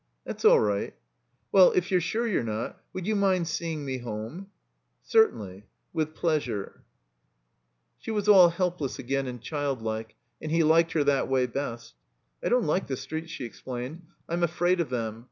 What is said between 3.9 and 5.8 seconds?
home?" "Certainly.